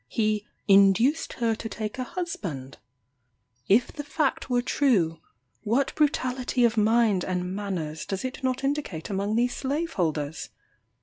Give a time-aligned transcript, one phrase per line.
[0.07, 2.79] He "induced her to take a husband?"
[3.69, 5.19] If the fact were true,
[5.61, 10.49] what brutality of mind and manners does it not indicate among these slave holders?